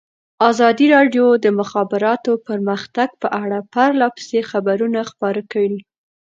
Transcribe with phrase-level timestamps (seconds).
[0.49, 5.79] ازادي راډیو د د مخابراتو پرمختګ په اړه پرله پسې خبرونه خپاره کړي.